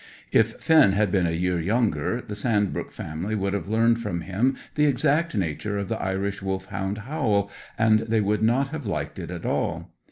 If 0.31 0.59
Finn 0.59 0.93
had 0.93 1.11
been 1.11 1.27
a 1.27 1.31
year 1.31 1.59
younger 1.61 2.21
the 2.27 2.35
Sandbrook 2.35 2.91
family 2.91 3.35
would 3.35 3.53
have 3.53 3.67
learned 3.67 4.01
from 4.01 4.21
him 4.21 4.55
the 4.73 4.87
exact 4.87 5.35
nature 5.35 5.77
of 5.77 5.89
the 5.89 6.01
Irish 6.01 6.41
Wolfhound 6.41 6.97
howl, 6.97 7.51
and 7.77 7.99
they 7.99 8.19
would 8.19 8.41
not 8.41 8.69
have 8.69 8.87
liked 8.87 9.19
it 9.19 9.29
at 9.29 9.45
all. 9.45 9.93